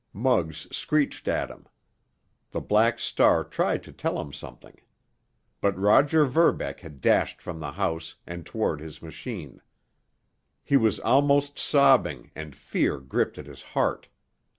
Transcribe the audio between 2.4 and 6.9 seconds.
The Black Star tried to tell him something. But Roger Verbeck